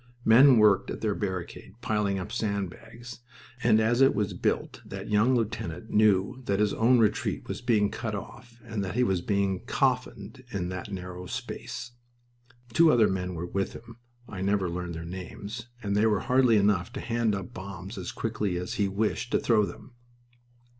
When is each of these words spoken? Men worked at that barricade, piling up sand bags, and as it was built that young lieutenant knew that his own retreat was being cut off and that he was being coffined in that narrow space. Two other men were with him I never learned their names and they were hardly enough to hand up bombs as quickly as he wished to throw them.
Men 0.25 0.57
worked 0.57 0.89
at 0.89 1.01
that 1.01 1.19
barricade, 1.19 1.75
piling 1.81 2.17
up 2.17 2.31
sand 2.31 2.71
bags, 2.71 3.19
and 3.61 3.79
as 3.79 4.01
it 4.01 4.15
was 4.15 4.33
built 4.33 4.81
that 4.83 5.11
young 5.11 5.35
lieutenant 5.35 5.91
knew 5.91 6.41
that 6.45 6.59
his 6.59 6.73
own 6.73 6.97
retreat 6.97 7.47
was 7.47 7.61
being 7.61 7.91
cut 7.91 8.15
off 8.15 8.59
and 8.65 8.83
that 8.83 8.95
he 8.95 9.03
was 9.03 9.21
being 9.21 9.59
coffined 9.67 10.43
in 10.49 10.69
that 10.69 10.91
narrow 10.91 11.27
space. 11.27 11.91
Two 12.73 12.91
other 12.91 13.07
men 13.07 13.35
were 13.35 13.45
with 13.45 13.73
him 13.73 13.97
I 14.27 14.41
never 14.41 14.67
learned 14.71 14.95
their 14.95 15.05
names 15.05 15.67
and 15.83 15.95
they 15.95 16.07
were 16.07 16.21
hardly 16.21 16.57
enough 16.57 16.91
to 16.93 16.99
hand 16.99 17.35
up 17.35 17.53
bombs 17.53 17.95
as 17.95 18.11
quickly 18.11 18.57
as 18.57 18.73
he 18.81 18.87
wished 18.87 19.31
to 19.33 19.39
throw 19.39 19.67
them. 19.67 19.93